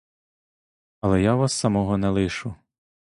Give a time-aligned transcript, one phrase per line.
[1.01, 2.55] Але я вас самого не лишу.